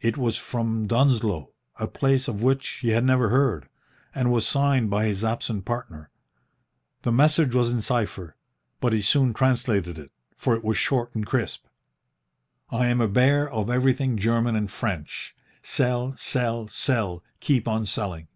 [0.00, 1.48] It was from Dunsloe,
[1.80, 3.68] a place of which he had never heard,
[4.14, 6.10] and was signed by his absent partner.
[7.02, 8.36] The message was in cipher,
[8.80, 11.64] but he soon translated it, for it was short and crisp.
[12.70, 15.34] "I am a bear of everything German and French.
[15.60, 18.28] Sell, sell, sell, keep on selling."